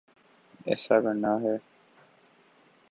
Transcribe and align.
ایسا 0.65 0.95
کرنا 1.01 1.33
ہے۔ 1.41 1.55